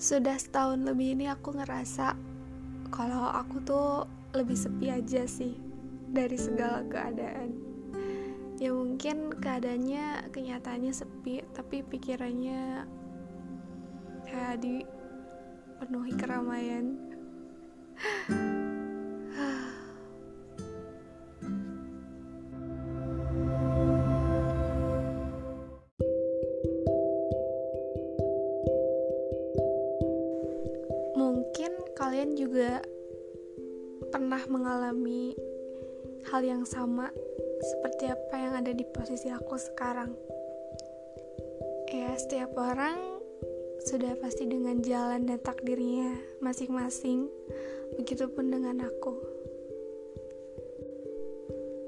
Sudah 0.00 0.40
setahun 0.40 0.80
lebih 0.80 1.12
ini 1.12 1.28
aku 1.28 1.52
ngerasa 1.52 2.16
kalau 2.88 3.28
aku 3.36 3.60
tuh 3.60 4.08
lebih 4.32 4.56
sepi 4.56 4.88
aja 4.88 5.28
sih 5.28 5.60
dari 6.08 6.40
segala 6.40 6.80
keadaan. 6.88 7.52
Ya 8.56 8.72
mungkin 8.72 9.28
keadaannya 9.36 10.32
kenyataannya 10.32 10.92
sepi, 10.96 11.44
tapi 11.52 11.84
pikirannya 11.84 12.88
kayak 14.24 14.64
dipenuhi 14.64 16.16
keramaian. 16.16 16.96
Kalian 32.10 32.34
juga 32.34 32.82
pernah 34.10 34.42
mengalami 34.50 35.30
hal 36.26 36.42
yang 36.42 36.66
sama 36.66 37.06
seperti 37.62 38.10
apa 38.10 38.34
yang 38.34 38.58
ada 38.58 38.74
di 38.74 38.82
posisi 38.82 39.30
aku 39.30 39.54
sekarang. 39.54 40.10
Ya, 41.86 42.10
setiap 42.18 42.50
orang 42.58 42.98
sudah 43.86 44.18
pasti 44.18 44.50
dengan 44.50 44.82
jalan 44.82 45.22
dan 45.30 45.38
takdirnya 45.38 46.18
masing-masing. 46.42 47.30
Begitupun 47.94 48.58
dengan 48.58 48.90
aku. 48.90 49.14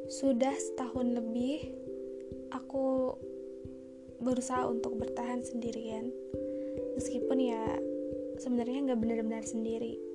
Sudah 0.07 0.55
setahun 0.55 1.19
lebih 1.19 1.67
aku 2.55 3.11
berusaha 4.23 4.71
untuk 4.71 5.03
bertahan 5.03 5.43
sendirian. 5.43 6.15
Meskipun 6.95 7.43
ya 7.43 7.75
sebenarnya 8.39 8.87
nggak 8.87 9.01
benar-benar 9.03 9.43
sendiri. 9.43 10.12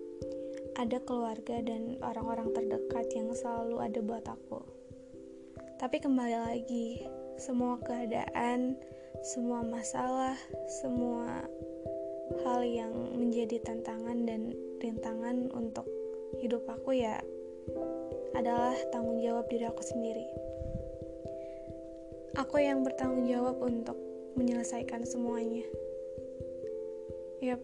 Ada 0.77 1.01
keluarga 1.01 1.57
dan 1.65 1.97
orang-orang 2.05 2.53
terdekat 2.53 3.09
yang 3.17 3.33
selalu 3.33 3.81
ada 3.81 3.97
buat 3.97 4.21
aku. 4.29 4.61
Tapi 5.81 5.97
kembali 5.97 6.37
lagi, 6.37 7.01
semua 7.41 7.81
keadaan, 7.81 8.77
semua 9.25 9.65
masalah, 9.65 10.37
semua 10.69 11.49
hal 12.45 12.61
yang 12.61 12.93
menjadi 13.17 13.57
tantangan 13.65 14.29
dan 14.29 14.53
rintangan 14.77 15.49
untuk 15.57 15.89
hidup 16.37 16.61
aku 16.69 16.93
ya 16.93 17.17
adalah 18.37 18.77
tanggung 18.93 19.17
jawab 19.17 19.49
diri 19.49 19.65
aku 19.65 19.81
sendiri. 19.81 20.29
Aku 22.37 22.61
yang 22.61 22.85
bertanggung 22.85 23.25
jawab 23.25 23.57
untuk 23.65 23.97
menyelesaikan 24.37 25.01
semuanya. 25.09 25.65
Yap, 27.41 27.61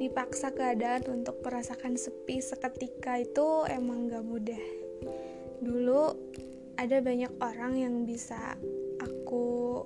dipaksa 0.00 0.56
keadaan 0.56 1.04
untuk 1.12 1.44
merasakan 1.44 2.00
sepi 2.00 2.40
seketika 2.40 3.20
itu 3.20 3.68
emang 3.68 4.08
gak 4.08 4.24
mudah. 4.24 4.64
Dulu 5.60 6.16
ada 6.80 7.04
banyak 7.04 7.28
orang 7.44 7.76
yang 7.76 7.94
bisa 8.08 8.56
aku 8.96 9.84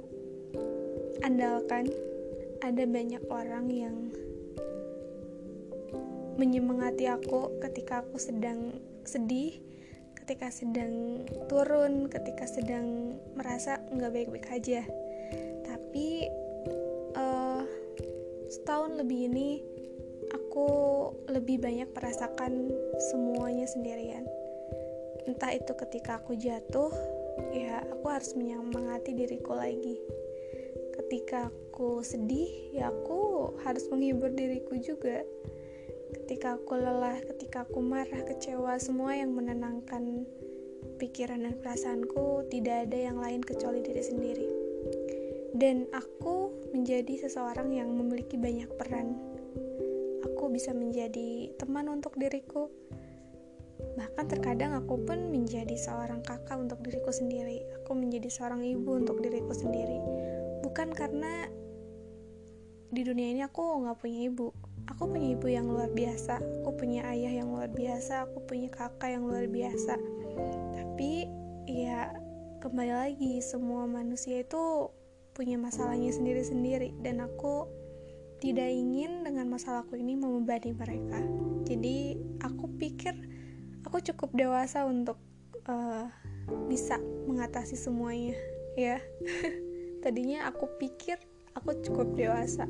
andalkan, 1.26 1.90
ada 2.62 2.86
banyak 2.86 3.26
orang 3.26 3.66
yang 3.66 3.96
menyemangati 6.38 7.10
aku 7.10 7.58
ketika 7.58 8.06
aku 8.06 8.14
sedang 8.22 8.78
sedih, 9.02 9.58
ketika 10.14 10.54
sedang 10.54 11.26
turun, 11.50 12.06
ketika 12.06 12.46
sedang 12.46 13.18
merasa 13.34 13.82
nggak 13.90 14.14
baik-baik 14.14 14.48
aja. 14.54 14.86
Tapi 15.66 16.30
uh, 17.18 17.66
setahun 18.46 18.94
lebih 19.02 19.34
ini 19.34 19.73
aku 20.54 21.10
lebih 21.34 21.58
banyak 21.66 21.90
merasakan 21.98 22.70
semuanya 23.10 23.66
sendirian. 23.66 24.22
Entah 25.26 25.50
itu 25.50 25.74
ketika 25.74 26.22
aku 26.22 26.38
jatuh, 26.38 26.94
ya 27.50 27.82
aku 27.82 28.06
harus 28.06 28.38
menyemangati 28.38 29.18
diriku 29.18 29.58
lagi. 29.58 29.98
Ketika 30.94 31.50
aku 31.50 32.06
sedih, 32.06 32.70
ya 32.70 32.94
aku 32.94 33.50
harus 33.66 33.82
menghibur 33.90 34.30
diriku 34.30 34.78
juga. 34.78 35.26
Ketika 36.22 36.54
aku 36.54 36.78
lelah, 36.78 37.18
ketika 37.34 37.66
aku 37.66 37.82
marah, 37.82 38.22
kecewa, 38.22 38.78
semua 38.78 39.18
yang 39.18 39.34
menenangkan 39.34 40.22
pikiran 41.02 41.50
dan 41.50 41.58
perasaanku 41.58 42.46
tidak 42.46 42.86
ada 42.86 43.10
yang 43.10 43.18
lain 43.18 43.42
kecuali 43.42 43.82
diri 43.82 44.06
sendiri. 44.06 44.48
Dan 45.50 45.90
aku 45.90 46.62
menjadi 46.70 47.26
seseorang 47.26 47.74
yang 47.74 47.90
memiliki 47.90 48.38
banyak 48.38 48.70
peran. 48.78 49.33
Bisa 50.54 50.70
menjadi 50.70 51.50
teman 51.58 51.90
untuk 51.90 52.14
diriku. 52.14 52.70
Bahkan 53.98 54.30
terkadang 54.30 54.78
aku 54.78 55.02
pun 55.02 55.34
menjadi 55.34 55.74
seorang 55.74 56.22
kakak 56.22 56.54
untuk 56.54 56.78
diriku 56.86 57.10
sendiri. 57.10 57.66
Aku 57.82 57.98
menjadi 57.98 58.30
seorang 58.30 58.62
ibu 58.62 58.94
untuk 58.94 59.18
diriku 59.18 59.50
sendiri. 59.50 59.98
Bukan 60.62 60.94
karena 60.94 61.50
di 62.94 63.02
dunia 63.02 63.34
ini 63.34 63.42
aku 63.42 63.82
nggak 63.82 63.98
punya 63.98 64.30
ibu. 64.30 64.54
Aku 64.94 65.10
punya 65.10 65.34
ibu 65.34 65.50
yang 65.50 65.66
luar 65.66 65.90
biasa. 65.90 66.38
Aku 66.62 66.70
punya 66.78 67.02
ayah 67.10 67.42
yang 67.42 67.50
luar 67.50 67.74
biasa. 67.74 68.30
Aku 68.30 68.46
punya 68.46 68.70
kakak 68.70 69.10
yang 69.18 69.26
luar 69.26 69.50
biasa. 69.50 69.98
Tapi 70.78 71.26
ya 71.66 72.14
kembali 72.62 72.92
lagi 72.94 73.42
semua 73.42 73.90
manusia 73.90 74.46
itu 74.46 74.94
punya 75.34 75.58
masalahnya 75.58 76.14
sendiri-sendiri 76.14 76.94
dan 77.02 77.18
aku 77.18 77.66
tidak 78.44 78.68
ingin 78.68 79.24
dengan 79.24 79.48
masalahku 79.48 79.96
ini 79.96 80.20
membebani 80.20 80.76
mereka. 80.76 81.16
Jadi 81.64 82.20
aku 82.44 82.68
pikir 82.76 83.16
aku 83.88 84.04
cukup 84.04 84.36
dewasa 84.36 84.84
untuk 84.84 85.16
uh, 85.64 86.04
bisa 86.68 87.00
mengatasi 87.24 87.72
semuanya, 87.72 88.36
ya. 88.76 89.00
Tadinya 90.04 90.44
aku 90.52 90.68
pikir 90.76 91.16
aku 91.56 91.72
cukup 91.88 92.12
dewasa, 92.12 92.68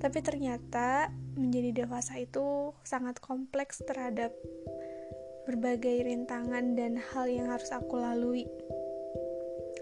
tapi 0.00 0.24
ternyata 0.24 1.12
menjadi 1.36 1.84
dewasa 1.84 2.16
itu 2.16 2.72
sangat 2.80 3.20
kompleks 3.20 3.84
terhadap 3.84 4.32
berbagai 5.44 6.08
rintangan 6.08 6.72
dan 6.72 6.96
hal 7.12 7.28
yang 7.28 7.52
harus 7.52 7.68
aku 7.68 8.00
lalui. 8.00 8.48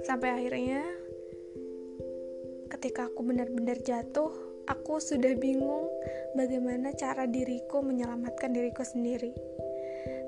Sampai 0.03 0.35
akhirnya 0.35 0.83
ketika 2.75 3.07
aku 3.07 3.23
benar-benar 3.23 3.79
jatuh, 3.79 4.54
aku 4.69 5.01
sudah 5.01 5.37
bingung 5.37 5.89
bagaimana 6.37 6.93
cara 6.97 7.29
diriku 7.29 7.81
menyelamatkan 7.85 8.53
diriku 8.53 8.85
sendiri. 8.85 9.33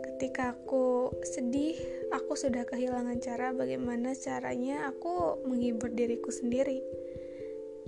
Ketika 0.04 0.56
aku 0.56 1.12
sedih, 1.24 1.76
aku 2.08 2.36
sudah 2.36 2.64
kehilangan 2.64 3.20
cara 3.20 3.52
bagaimana 3.52 4.16
caranya 4.16 4.88
aku 4.88 5.44
menghibur 5.44 5.92
diriku 5.92 6.32
sendiri. 6.32 6.80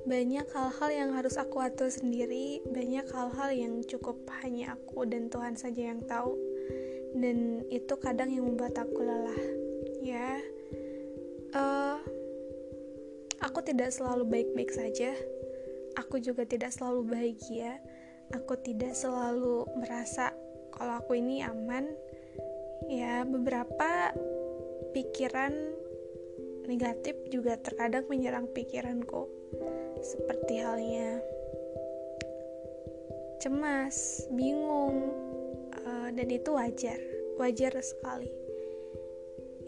Banyak 0.05 0.49
hal-hal 0.53 0.91
yang 0.93 1.11
harus 1.17 1.37
aku 1.37 1.61
atur 1.61 1.93
sendiri, 1.93 2.65
banyak 2.69 3.05
hal-hal 3.13 3.51
yang 3.53 3.81
cukup 3.85 4.17
hanya 4.41 4.77
aku 4.77 5.05
dan 5.09 5.29
Tuhan 5.29 5.57
saja 5.57 5.93
yang 5.93 6.05
tahu. 6.05 6.37
Dan 7.17 7.65
itu 7.73 7.97
kadang 7.97 8.29
yang 8.29 8.45
membuat 8.45 8.77
aku 8.77 9.01
lelah. 9.01 9.43
Ya, 10.05 10.41
uh, 11.57 12.01
Aku 13.39 13.63
tidak 13.63 13.95
selalu 13.95 14.27
baik-baik 14.27 14.75
saja. 14.75 15.15
Aku 16.09 16.25
juga 16.25 16.49
tidak 16.49 16.73
selalu 16.73 17.05
bahagia. 17.05 17.85
Aku 18.33 18.57
tidak 18.65 18.97
selalu 18.97 19.69
merasa 19.77 20.33
kalau 20.73 21.05
aku 21.05 21.21
ini 21.21 21.45
aman. 21.45 21.85
Ya, 22.89 23.29
beberapa 23.29 24.17
pikiran 24.97 25.53
negatif 26.65 27.13
juga 27.29 27.61
terkadang 27.61 28.09
menyerang 28.09 28.49
pikiranku. 28.57 29.29
Seperti 30.01 30.65
halnya 30.65 31.21
cemas, 33.45 34.25
bingung, 34.33 35.13
uh, 35.85 36.09
dan 36.09 36.29
itu 36.33 36.57
wajar, 36.57 36.97
wajar 37.37 37.77
sekali 37.85 38.48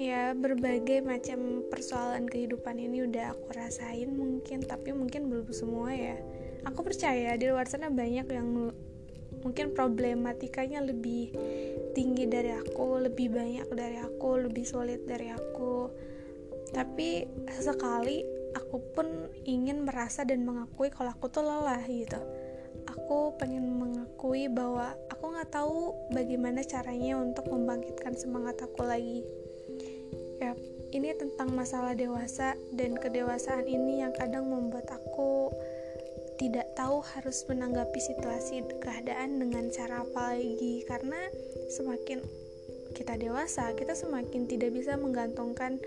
ya 0.01 0.33
berbagai 0.33 1.05
macam 1.05 1.61
persoalan 1.69 2.25
kehidupan 2.25 2.81
ini 2.81 3.05
udah 3.05 3.37
aku 3.37 3.53
rasain 3.53 4.17
mungkin 4.17 4.65
tapi 4.65 4.97
mungkin 4.97 5.29
belum 5.29 5.53
semua 5.53 5.93
ya. 5.93 6.17
Aku 6.65 6.81
percaya 6.81 7.37
di 7.37 7.45
luar 7.53 7.69
sana 7.69 7.93
banyak 7.93 8.25
yang 8.33 8.73
mungkin 9.45 9.77
problematikanya 9.77 10.81
lebih 10.81 11.37
tinggi 11.93 12.25
dari 12.25 12.49
aku 12.49 13.05
lebih 13.05 13.29
banyak 13.29 13.69
dari 13.77 14.01
aku 14.01 14.49
lebih 14.49 14.65
sulit 14.65 15.05
dari 15.05 15.29
aku. 15.37 15.93
Tapi 16.73 17.29
sesekali 17.53 18.25
aku 18.57 18.81
pun 18.97 19.29
ingin 19.45 19.85
merasa 19.85 20.25
dan 20.25 20.49
mengakui 20.49 20.89
kalau 20.89 21.13
aku 21.13 21.29
tuh 21.29 21.45
lelah 21.45 21.85
gitu. 21.85 22.21
Aku 22.89 23.37
pengen 23.37 23.77
mengakui 23.77 24.49
bahwa 24.49 24.97
aku 25.13 25.29
nggak 25.29 25.53
tahu 25.53 25.93
bagaimana 26.17 26.65
caranya 26.65 27.21
untuk 27.21 27.53
membangkitkan 27.53 28.17
semangat 28.17 28.65
aku 28.65 28.81
lagi 28.89 29.21
ya 30.41 30.57
ini 30.91 31.15
tentang 31.15 31.55
masalah 31.55 31.95
dewasa 31.95 32.59
dan 32.75 32.99
kedewasaan 32.99 33.69
ini 33.69 34.03
yang 34.03 34.11
kadang 34.17 34.51
membuat 34.51 34.91
aku 34.91 35.55
tidak 36.41 36.73
tahu 36.73 37.05
harus 37.05 37.45
menanggapi 37.47 38.01
situasi 38.01 38.65
keadaan 38.81 39.37
dengan 39.39 39.69
cara 39.69 40.03
apa 40.03 40.35
lagi. 40.41 40.83
Karena 40.89 41.21
semakin 41.69 42.25
kita 42.97 43.21
dewasa 43.21 43.71
kita 43.77 43.95
semakin 43.95 44.51
tidak 44.51 44.75
bisa 44.75 44.97
menggantungkan 44.99 45.79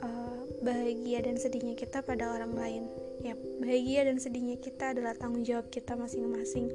uh, 0.00 0.40
bahagia 0.64 1.20
dan 1.26 1.36
sedihnya 1.36 1.74
kita 1.74 2.00
pada 2.00 2.30
orang 2.32 2.54
lain. 2.54 2.84
Ya 3.26 3.34
bahagia 3.58 4.06
dan 4.06 4.22
sedihnya 4.22 4.62
kita 4.62 4.94
adalah 4.94 5.18
tanggung 5.18 5.42
jawab 5.42 5.66
kita 5.68 5.98
masing-masing. 5.98 6.70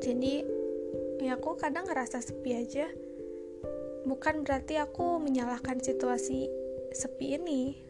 Jadi 0.00 0.40
ya 1.20 1.36
aku 1.36 1.60
kadang 1.60 1.84
ngerasa 1.84 2.24
sepi 2.24 2.56
aja 2.56 2.88
bukan 4.08 4.42
berarti 4.42 4.80
aku 4.80 5.20
menyalahkan 5.20 5.84
situasi 5.84 6.48
sepi 6.96 7.36
ini 7.36 7.88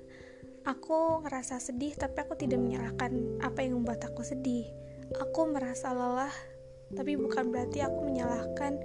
Aku 0.69 1.25
ngerasa 1.25 1.65
sedih, 1.65 1.97
tapi 1.97 2.20
aku 2.20 2.37
tidak 2.37 2.61
menyalahkan 2.61 3.41
apa 3.41 3.65
yang 3.65 3.81
membuat 3.81 4.05
aku 4.05 4.20
sedih. 4.20 4.69
Aku 5.17 5.49
merasa 5.49 5.97
lelah, 5.97 6.35
tapi 6.93 7.17
bukan 7.17 7.49
berarti 7.49 7.81
aku 7.81 8.05
menyalahkan 8.05 8.76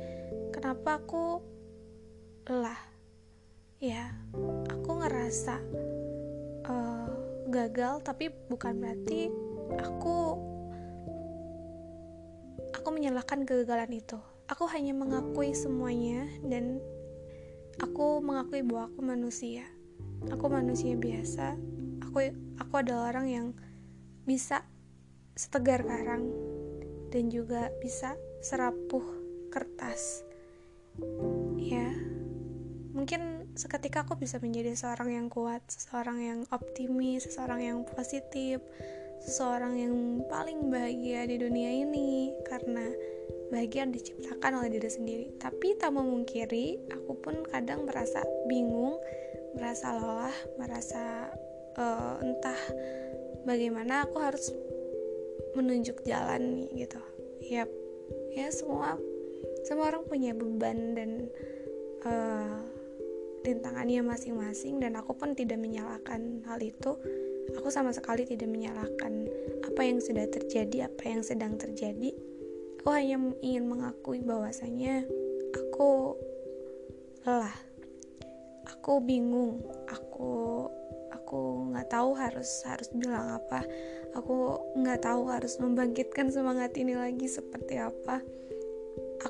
kenapa 0.55 1.03
aku 1.03 1.43
lelah. 2.47 2.79
Ya, 3.83 4.15
aku 4.71 4.95
ngerasa 4.95 5.59
uh, 6.71 7.11
gagal, 7.51 7.99
tapi 8.07 8.31
bukan 8.47 8.79
berarti 8.79 9.27
aku 9.75 10.39
aku 12.79 12.87
menyalahkan 12.95 13.43
kegagalan 13.43 13.91
itu. 13.91 14.15
Aku 14.47 14.71
hanya 14.71 14.95
mengakui 14.95 15.51
semuanya 15.51 16.31
dan 16.47 16.79
aku 17.81 18.21
mengakui 18.21 18.61
bahwa 18.61 18.91
aku 18.91 18.99
manusia. 19.01 19.65
Aku 20.31 20.47
manusia 20.47 20.95
biasa 20.95 21.73
aku 22.13 22.29
aku 22.61 22.73
adalah 22.77 23.09
orang 23.09 23.25
yang 23.25 23.47
bisa 24.29 24.61
setegar 25.33 25.81
karang 25.81 26.29
dan 27.09 27.33
juga 27.33 27.73
bisa 27.81 28.13
serapuh 28.45 29.01
kertas 29.49 30.21
ya 31.57 31.89
mungkin 32.93 33.49
seketika 33.57 34.05
aku 34.05 34.13
bisa 34.21 34.37
menjadi 34.37 34.77
seorang 34.77 35.09
yang 35.09 35.25
kuat 35.25 35.65
seseorang 35.65 36.21
yang 36.21 36.39
optimis 36.53 37.25
seseorang 37.25 37.65
yang 37.65 37.81
positif 37.81 38.61
seseorang 39.25 39.73
yang 39.81 40.21
paling 40.29 40.69
bahagia 40.69 41.25
di 41.25 41.41
dunia 41.41 41.81
ini 41.81 42.29
karena 42.45 42.93
bahagia 43.53 43.85
diciptakan 43.85 44.65
oleh 44.65 44.81
diri 44.81 44.89
sendiri. 44.89 45.25
Tapi 45.37 45.77
tak 45.77 45.93
memungkiri 45.93 46.89
aku 46.89 47.13
pun 47.21 47.45
kadang 47.45 47.85
merasa 47.85 48.25
bingung 48.49 48.97
merasa 49.53 49.93
lelah 49.93 50.37
merasa 50.57 51.29
uh, 51.77 52.17
entah 52.25 52.57
bagaimana 53.45 54.09
aku 54.09 54.17
harus 54.17 54.49
menunjuk 55.53 56.01
jalan 56.01 56.57
nih 56.57 56.89
gitu. 56.89 57.01
Ya 57.45 57.69
ya 58.33 58.49
semua 58.49 58.97
semua 59.61 59.93
orang 59.93 60.09
punya 60.09 60.33
beban 60.33 60.97
dan 60.97 61.29
uh, 62.09 62.57
rintangannya 63.45 64.01
masing-masing 64.01 64.81
dan 64.81 64.97
aku 64.97 65.13
pun 65.13 65.37
tidak 65.37 65.61
menyalahkan 65.61 66.41
hal 66.49 66.57
itu. 66.57 66.97
Aku 67.53 67.69
sama 67.69 67.93
sekali 67.93 68.25
tidak 68.25 68.49
menyalahkan 68.49 69.29
apa 69.61 69.81
yang 69.85 69.99
sudah 70.01 70.25
terjadi 70.31 70.89
apa 70.89 71.03
yang 71.05 71.21
sedang 71.21 71.59
terjadi 71.59 72.15
aku 72.83 72.99
hanya 72.99 73.15
ingin 73.39 73.71
mengakui 73.71 74.19
bahwasanya 74.27 75.07
aku 75.55 76.19
lelah. 77.23 77.55
Aku 78.67 78.99
bingung. 78.99 79.63
Aku 79.87 80.67
aku 81.15 81.71
nggak 81.71 81.87
tahu 81.87 82.11
harus 82.11 82.59
harus 82.67 82.91
bilang 82.91 83.39
apa. 83.39 83.63
Aku 84.19 84.59
nggak 84.75 84.99
tahu 84.99 85.31
harus 85.31 85.55
membangkitkan 85.63 86.27
semangat 86.27 86.75
ini 86.75 86.99
lagi 86.99 87.23
seperti 87.23 87.79
apa. 87.79 88.19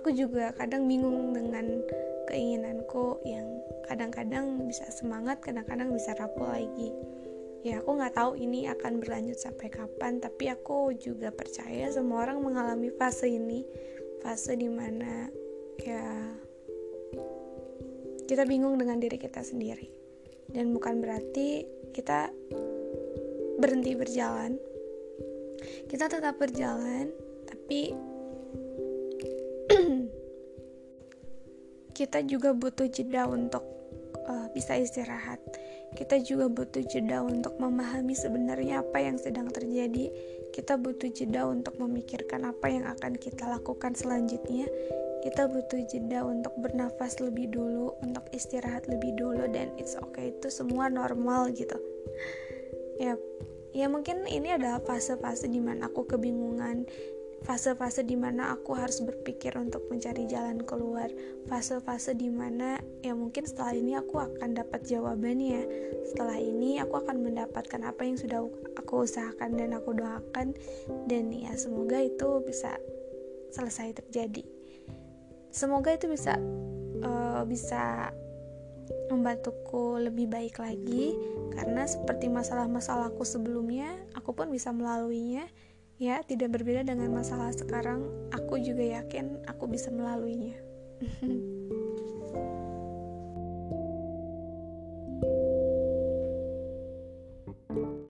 Aku 0.02 0.10
juga 0.10 0.50
kadang 0.58 0.90
bingung 0.90 1.38
dengan 1.38 1.86
keinginanku 2.26 3.22
yang 3.22 3.46
kadang-kadang 3.86 4.66
bisa 4.66 4.90
semangat 4.90 5.38
kadang-kadang 5.46 5.94
bisa 5.94 6.18
rapuh 6.18 6.58
lagi 6.58 6.90
ya 7.64 7.80
aku 7.80 7.96
nggak 7.96 8.20
tahu 8.20 8.36
ini 8.36 8.68
akan 8.68 9.00
berlanjut 9.00 9.40
sampai 9.40 9.72
kapan 9.72 10.20
tapi 10.20 10.52
aku 10.52 10.92
juga 11.00 11.32
percaya 11.32 11.88
semua 11.88 12.28
orang 12.28 12.44
mengalami 12.44 12.92
fase 12.92 13.32
ini. 13.32 13.64
Fase 14.20 14.60
di 14.60 14.68
mana 14.68 15.32
ya 15.80 16.04
kita 18.28 18.44
bingung 18.44 18.76
dengan 18.76 19.00
diri 19.00 19.16
kita 19.16 19.40
sendiri. 19.40 19.88
Dan 20.52 20.76
bukan 20.76 21.00
berarti 21.00 21.64
kita 21.96 22.28
berhenti 23.64 23.96
berjalan. 23.96 24.60
Kita 25.88 26.12
tetap 26.12 26.36
berjalan 26.36 27.16
tapi 27.48 27.96
kita 31.98 32.28
juga 32.28 32.52
butuh 32.52 32.92
jeda 32.92 33.24
untuk 33.24 33.64
uh, 34.28 34.52
bisa 34.52 34.76
istirahat 34.76 35.40
kita 35.94 36.18
juga 36.26 36.50
butuh 36.50 36.82
jeda 36.86 37.22
untuk 37.22 37.58
memahami 37.62 38.18
sebenarnya 38.18 38.82
apa 38.82 38.98
yang 39.02 39.18
sedang 39.22 39.50
terjadi. 39.50 40.10
Kita 40.54 40.78
butuh 40.78 41.10
jeda 41.10 41.46
untuk 41.50 41.78
memikirkan 41.78 42.50
apa 42.50 42.70
yang 42.70 42.86
akan 42.86 43.18
kita 43.18 43.46
lakukan 43.50 43.94
selanjutnya. 43.94 44.70
Kita 45.24 45.48
butuh 45.48 45.82
jeda 45.88 46.28
untuk 46.28 46.52
bernafas 46.60 47.18
lebih 47.24 47.54
dulu, 47.54 47.96
untuk 48.04 48.28
istirahat 48.36 48.90
lebih 48.92 49.16
dulu 49.16 49.48
dan 49.50 49.72
it's 49.80 49.96
okay. 49.96 50.36
Itu 50.36 50.52
semua 50.52 50.92
normal 50.92 51.56
gitu. 51.56 51.80
Ya, 53.00 53.18
ya 53.72 53.88
mungkin 53.88 54.28
ini 54.28 54.54
adalah 54.54 54.84
fase-fase 54.84 55.48
di 55.48 55.64
mana 55.64 55.88
aku 55.90 56.06
kebingungan, 56.06 56.86
fase-fase 57.44 58.08
di 58.08 58.16
mana 58.16 58.56
aku 58.56 58.72
harus 58.74 59.04
berpikir 59.04 59.54
untuk 59.60 59.84
mencari 59.92 60.24
jalan 60.32 60.64
keluar, 60.64 61.12
fase-fase 61.52 62.16
di 62.16 62.32
mana 62.32 62.80
ya 63.04 63.12
mungkin 63.12 63.44
setelah 63.44 63.76
ini 63.76 64.00
aku 64.00 64.16
akan 64.20 64.56
dapat 64.56 64.88
jawabannya. 64.88 65.68
Setelah 66.08 66.40
ini 66.40 66.80
aku 66.80 67.04
akan 67.04 67.20
mendapatkan 67.20 67.82
apa 67.84 68.02
yang 68.08 68.16
sudah 68.16 68.48
aku 68.80 69.04
usahakan 69.04 69.60
dan 69.60 69.76
aku 69.76 69.92
doakan. 69.92 70.56
Dan 71.08 71.36
ya 71.36 71.52
semoga 71.60 72.00
itu 72.00 72.40
bisa 72.48 72.80
selesai 73.52 74.02
terjadi. 74.04 74.48
Semoga 75.54 75.94
itu 75.94 76.10
bisa 76.10 76.40
uh, 77.04 77.44
bisa 77.46 78.10
membantuku 79.12 80.00
lebih 80.00 80.32
baik 80.32 80.64
lagi. 80.64 81.14
Karena 81.54 81.86
seperti 81.86 82.32
masalah-masalahku 82.32 83.22
sebelumnya 83.28 83.94
aku 84.16 84.32
pun 84.32 84.50
bisa 84.50 84.72
melaluinya 84.74 85.46
ya 86.02 86.22
tidak 86.26 86.56
berbeda 86.56 86.86
dengan 86.88 87.14
masalah 87.14 87.54
sekarang. 87.54 88.06
Aku 88.34 88.58
juga 88.62 89.02
yakin 89.02 89.46
aku 89.50 89.70
bisa 89.70 89.94
melaluinya 89.94 90.58